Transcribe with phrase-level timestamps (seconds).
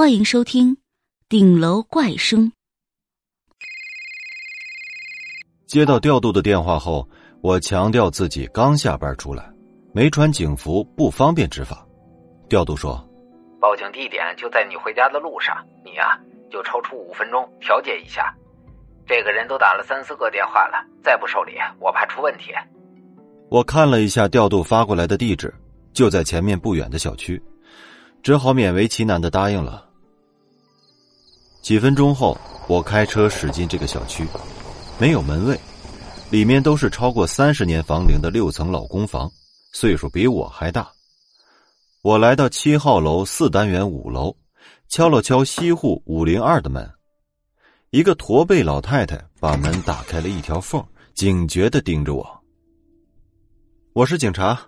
[0.00, 0.74] 欢迎收听
[1.28, 2.46] 《顶楼怪声》。
[5.66, 7.06] 接到调度的电话后，
[7.42, 9.52] 我强调自己刚下班出来，
[9.92, 11.86] 没穿警服，不方便执法。
[12.48, 13.06] 调度说
[13.60, 15.54] ：“报警地点就在你回家的路上，
[15.84, 16.18] 你呀
[16.50, 18.34] 就抽出五分钟调解一下。
[19.06, 22.52] 这个人都打了三四个电话了，再不受理，我怕出问题。”
[23.52, 25.52] 我看了一下调度发过来的地址，
[25.92, 27.38] 就在前面不远的小区，
[28.22, 29.88] 只好勉为其难的答应了。
[31.62, 32.36] 几分钟后，
[32.68, 34.26] 我开车驶进这个小区，
[34.98, 35.58] 没有门卫，
[36.30, 39.30] 里面都是超过三十年房龄的六层老公房，
[39.72, 40.90] 岁数比我还大。
[42.02, 44.34] 我来到七号楼四单元五楼，
[44.88, 46.90] 敲了敲西户五零二的门，
[47.90, 50.82] 一个驼背老太太把门打开了一条缝，
[51.14, 52.42] 警觉的盯着我。
[53.92, 54.58] 我是警察，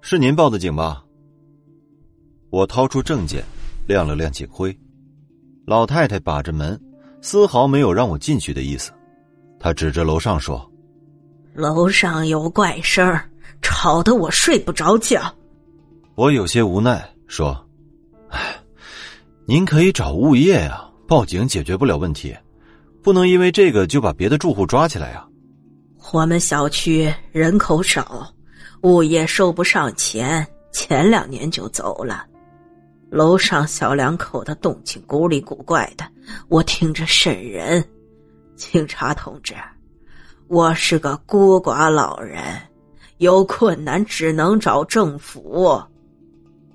[0.00, 1.04] 是您报的警吧？
[2.48, 3.44] 我掏出证件，
[3.86, 4.74] 亮了亮警徽。
[5.68, 6.80] 老太太把着门，
[7.20, 8.90] 丝毫没有让我进去的意思。
[9.60, 10.66] 她指着楼上说
[11.52, 13.06] ：“楼上有怪声，
[13.60, 15.20] 吵得我睡不着觉。”
[16.16, 17.54] 我有些无奈说
[18.32, 18.56] ：“哎，
[19.44, 22.34] 您可以找物业呀，报警解决不了问题，
[23.02, 25.22] 不能因为这个就把别的住户抓起来呀。”
[26.14, 28.26] 我们小区人口少，
[28.84, 32.24] 物业收不上钱，前两年就走了。
[33.10, 36.04] 楼上小两口的动静古里古怪的，
[36.48, 37.82] 我听着瘆人。
[38.54, 39.54] 警察同志，
[40.48, 42.42] 我是个孤寡老人，
[43.18, 45.80] 有困难只能找政府。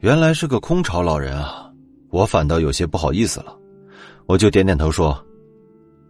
[0.00, 1.70] 原来是个空巢老人啊，
[2.10, 3.54] 我反倒有些不好意思了，
[4.26, 5.22] 我就点点头说：“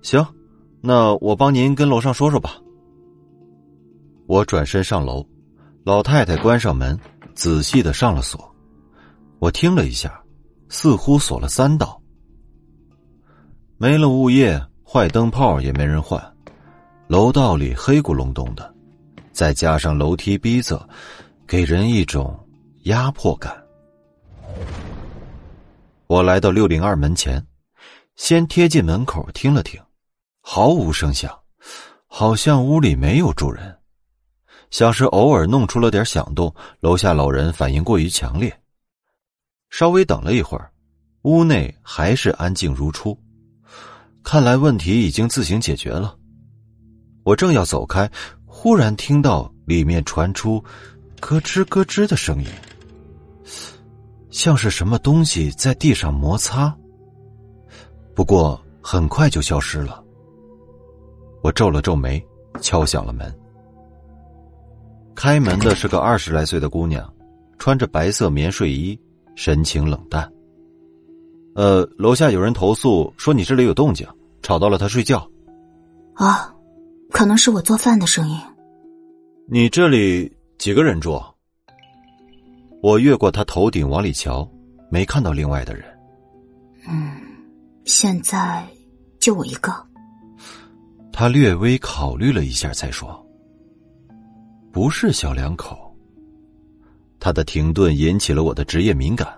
[0.02, 0.24] 行，
[0.80, 2.58] 那我帮您跟楼上说说吧。”
[4.28, 5.26] 我转身上楼，
[5.84, 6.96] 老太太关上门，
[7.34, 8.51] 仔细的上了锁。
[9.42, 10.22] 我听了一下，
[10.68, 12.00] 似乎锁了三道。
[13.76, 16.22] 没了物业，坏灯泡也没人换，
[17.08, 18.72] 楼道里黑咕隆咚的，
[19.32, 20.80] 再加上楼梯逼仄，
[21.44, 22.38] 给人一种
[22.84, 23.52] 压迫感。
[26.06, 27.44] 我来到六零二门前，
[28.14, 29.82] 先贴近门口听了听，
[30.40, 31.36] 毫无声响，
[32.06, 33.76] 好像屋里没有住人，
[34.70, 36.54] 像是偶尔弄出了点响动。
[36.78, 38.56] 楼下老人反应过于强烈。
[39.72, 40.70] 稍微等了一会儿，
[41.22, 43.18] 屋内还是安静如初，
[44.22, 46.14] 看来问题已经自行解决了。
[47.24, 48.08] 我正要走开，
[48.44, 50.62] 忽然听到里面传出
[51.20, 52.46] 咯吱咯吱的声音，
[54.30, 56.76] 像是什么东西在地上摩擦。
[58.14, 60.04] 不过很快就消失了。
[61.42, 62.22] 我皱了皱眉，
[62.60, 63.34] 敲响了门。
[65.14, 67.10] 开门的是个二十来岁的姑娘，
[67.58, 69.00] 穿着白色棉睡衣。
[69.34, 70.30] 神情冷淡。
[71.54, 74.06] 呃，楼下有人投诉说你这里有动静，
[74.42, 75.28] 吵到了他睡觉。
[76.14, 76.54] 啊，
[77.10, 78.38] 可能是我做饭的声音。
[79.48, 81.22] 你这里几个人住？
[82.82, 84.48] 我越过他头顶往里瞧，
[84.90, 85.84] 没看到另外的人。
[86.88, 87.20] 嗯，
[87.84, 88.66] 现在
[89.20, 89.72] 就我一个。
[91.12, 93.24] 他略微考虑了一下，才说
[94.72, 95.78] ：“不是小两口。”
[97.22, 99.32] 他的停顿引起了我的职业敏感。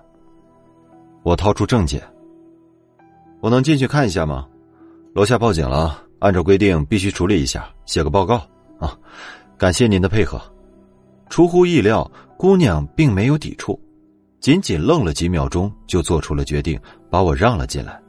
[1.22, 2.02] 我掏出证件，
[3.42, 4.48] 我能进去看一下吗？
[5.12, 8.36] 楼下报警了，按照规定必须处理一下，写个报告
[8.80, 8.98] 啊！
[9.58, 10.40] 感谢您的配合。
[11.28, 13.78] 出乎意料，姑娘并没有抵触，
[14.40, 16.80] 仅仅愣了几秒钟，就做出了决定，
[17.10, 18.00] 把我让了进来。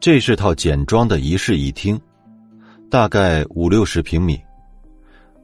[0.00, 2.00] 这是套简装的一室一厅，
[2.90, 4.40] 大概五六十平米，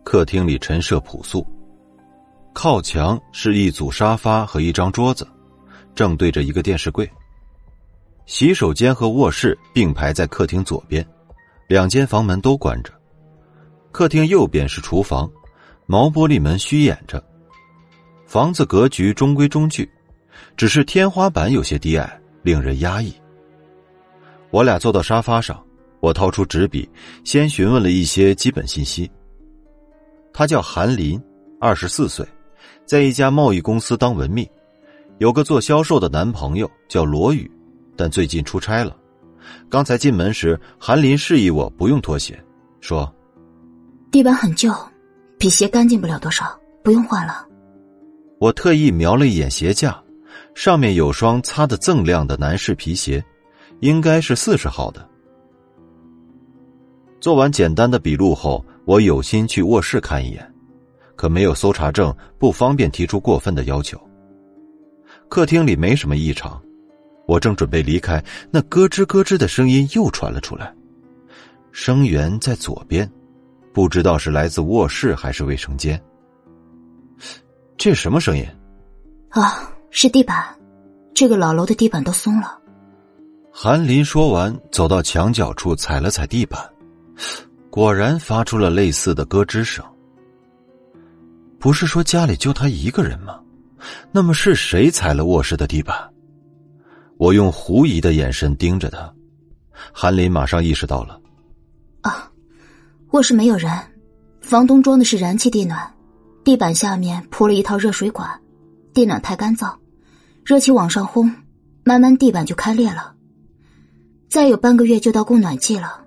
[0.03, 1.47] 客厅里陈设朴素。
[2.55, 5.27] 靠墙是一组沙发和一张桌子，
[5.95, 7.11] 正对着一个电视柜。
[8.27, 11.07] 洗手间和卧室并排在客厅左边，
[11.69, 12.91] 两间房门都关着。
[13.93, 15.31] 客厅右边是厨房，
[15.85, 17.23] 毛玻璃门虚掩着。
[18.25, 19.91] 房子格局中规中矩，
[20.57, 23.13] 只是天花板有些低矮，令人压抑。
[24.51, 25.63] 我俩坐到沙发上，
[26.01, 26.89] 我掏出纸笔，
[27.25, 29.11] 先询问了一些基本信息。
[30.33, 31.21] 他叫韩林，
[31.61, 32.27] 二十四岁。
[32.85, 34.49] 在一家贸易公司当文秘，
[35.19, 37.51] 有个做销售的男朋友叫罗宇，
[37.97, 38.97] 但最近出差了。
[39.69, 42.39] 刚才进门时，韩林示意我不用脱鞋，
[42.81, 43.13] 说
[44.11, 44.73] ：“地板很旧，
[45.39, 47.47] 比鞋干净不了多少，不用换了。”
[48.39, 50.03] 我特意瞄了一眼鞋架，
[50.55, 53.25] 上面有双擦得锃亮的男士皮鞋，
[53.81, 55.09] 应该是四十号的。
[57.21, 60.54] 做完简单的笔录后，我有心去卧室看一眼。
[61.17, 64.01] 可没有搜查证，不方便提出过分的要求。
[65.29, 66.61] 客厅里没什么异常，
[67.27, 70.73] 我正准备离开，那咯吱咯吱的声音又传了出来。
[71.73, 73.11] 声源在左边，
[73.73, 76.01] 不知道是来自卧室还是卫生间。
[77.77, 78.47] 这什么声音？
[79.31, 80.45] 啊，是地板，
[81.15, 82.59] 这个老楼的地板都松了。
[83.51, 86.61] 韩林说完，走到墙角处踩了踩地板，
[87.71, 89.85] 果然发出了类似的咯吱声。
[91.65, 93.41] 不是说家里就他一个人吗？
[94.13, 95.97] 那么是谁踩了卧室的地板？
[97.17, 99.11] 我用狐疑的眼神盯着他，
[99.91, 101.19] 韩林马上意识到了。
[102.03, 102.31] 啊，
[103.13, 103.73] 卧室没有人，
[104.43, 105.91] 房东装的是燃气地暖，
[106.45, 108.29] 地板下面铺了一套热水管，
[108.93, 109.75] 地暖太干燥，
[110.45, 111.35] 热气往上轰，
[111.83, 113.15] 慢慢地板就开裂了。
[114.29, 116.05] 再有半个月就到供暖季了，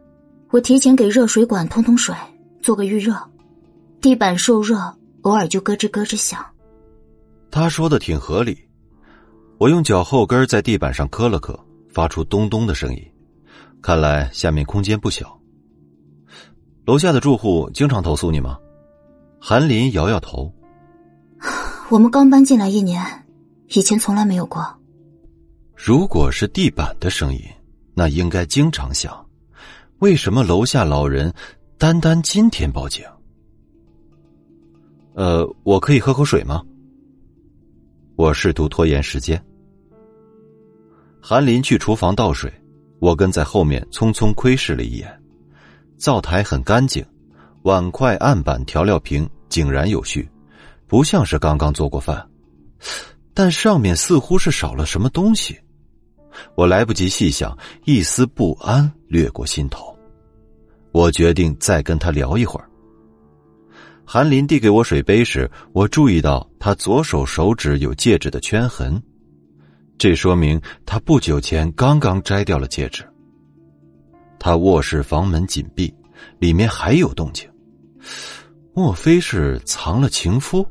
[0.51, 2.13] 我提前给热水管通通水，
[2.61, 3.15] 做个预热，
[3.99, 4.93] 地板受热。
[5.27, 6.39] 偶尔就咯吱咯吱响，
[7.51, 8.57] 他说的挺合理。
[9.57, 11.59] 我用脚后跟在地板上磕了磕，
[11.89, 13.05] 发出咚咚的声音。
[13.81, 15.37] 看来下面空间不小。
[16.85, 18.57] 楼下的住户经常投诉你吗？
[19.37, 20.49] 韩林摇摇头。
[21.89, 23.03] 我们刚搬进来一年，
[23.67, 24.65] 以前从来没有过。
[25.75, 27.41] 如果是地板的声音，
[27.93, 29.13] 那应该经常响。
[29.99, 31.33] 为什么楼下老人
[31.77, 33.03] 单单今天报警？
[35.17, 36.61] 呃，我可以喝口水吗？
[38.15, 39.43] 我试图拖延时间。
[41.19, 42.53] 韩林去厨房倒水，
[42.99, 45.11] 我跟在后面匆匆窥视了一眼。
[45.97, 47.03] 灶台很干净，
[47.63, 50.29] 碗筷、案板、调料瓶井然有序，
[50.85, 52.23] 不像是刚刚做过饭。
[53.33, 55.59] 但上面似乎是少了什么东西，
[56.53, 59.97] 我来不及细想，一丝不安掠过心头。
[60.91, 62.69] 我决定再跟他聊一会儿。
[64.09, 69.03] 韩林递给我水杯时，我注意到他左手手指有戒指的圈痕，
[69.97, 73.03] 这说明他不久前刚刚摘掉了戒指。
[74.39, 75.93] 他卧室房门紧闭，
[76.39, 77.49] 里面还有动静，
[78.73, 80.65] 莫非是藏了情夫？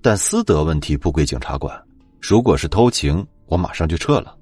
[0.00, 1.76] 但私德问题不归警察管，
[2.20, 4.38] 如果是偷情，我马上就撤了。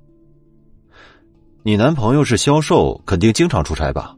[1.63, 4.15] 你男朋友是销售，肯定经常出差吧？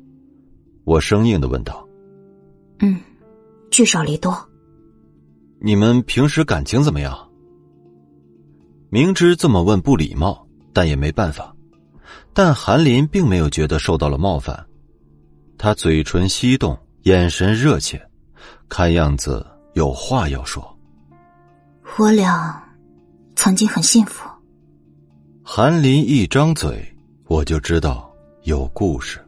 [0.82, 1.86] 我生硬的问道。
[2.80, 2.98] 嗯。
[3.70, 4.36] 聚少离多。
[5.60, 7.16] 你们平时感情怎么样？
[8.90, 11.54] 明知这么问不礼貌，但也没办法。
[12.32, 14.64] 但韩林并没有觉得受到了冒犯，
[15.58, 18.00] 他嘴唇翕动，眼神热切，
[18.68, 20.62] 看样子有话要说。
[21.98, 22.62] 我俩
[23.34, 24.28] 曾经很幸福。
[25.42, 26.86] 韩林一张嘴，
[27.26, 28.12] 我就知道
[28.42, 29.18] 有故事。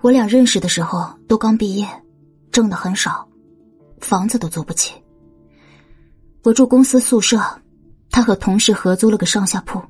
[0.00, 1.88] 我俩认识的时候都刚毕业，
[2.52, 3.28] 挣的很少，
[4.00, 4.94] 房子都租不起。
[6.44, 7.42] 我住公司宿舍，
[8.08, 9.82] 他和同事合租了个上下铺。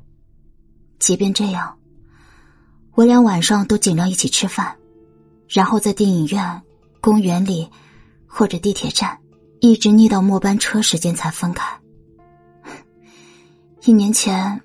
[0.99, 1.77] 即便这样，
[2.95, 4.75] 我俩晚上都尽量一起吃饭，
[5.47, 6.63] 然后在电影院、
[7.03, 7.69] 公园里
[8.27, 9.19] 或者地铁站，
[9.61, 11.65] 一直腻到末班车时间才分开。
[13.85, 14.59] 一年前，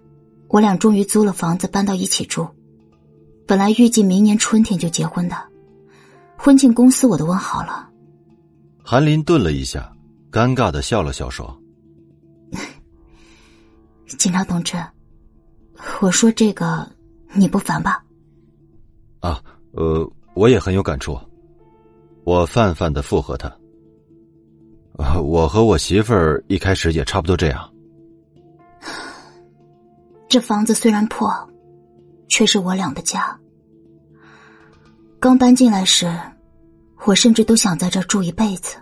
[0.48, 2.48] 我俩终于租了房子，搬到一起住。
[3.54, 5.38] 本来预计明年春天就结婚的，
[6.36, 7.88] 婚庆公司我都问好了。
[8.84, 9.96] 韩林顿了一下，
[10.32, 11.56] 尴尬的笑了笑，说
[14.18, 14.76] ：“警察同志，
[16.02, 16.92] 我说这个
[17.34, 18.04] 你不烦吧？”
[19.22, 19.40] 啊，
[19.74, 21.16] 呃，我也很有感触。
[22.24, 23.56] 我泛泛的附和他
[25.22, 27.72] ：“我和我媳妇儿一开始也差不多这样。
[30.28, 31.32] 这房子虽然破。”
[32.30, 33.40] 却是我俩的家。
[35.24, 36.14] 刚搬进来时，
[37.06, 38.76] 我甚至都想在这住一辈子。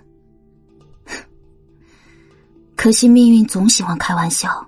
[2.75, 4.67] 可惜命运总喜欢开玩笑。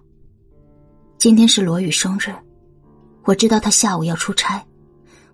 [1.17, 2.31] 今天是罗宇生日，
[3.23, 4.63] 我知道他下午要出差，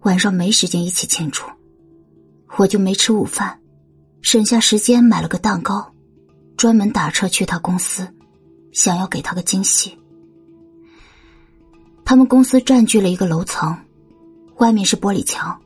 [0.03, 1.43] 晚上没时间一起庆祝，
[2.55, 3.59] 我就没吃午饭，
[4.21, 5.93] 省下时间买了个蛋糕，
[6.55, 8.07] 专门打车去他公司，
[8.71, 9.99] 想要给他个惊喜。
[12.05, 13.77] 他们公司占据了一个楼层，
[14.59, 15.61] 外面是玻璃墙。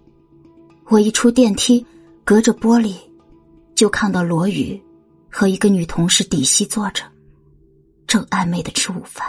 [0.90, 1.86] 我一出电梯，
[2.24, 2.96] 隔着玻璃，
[3.74, 4.80] 就看到罗宇
[5.30, 7.04] 和一个女同事底细坐着，
[8.06, 9.26] 正暧昧的吃午饭。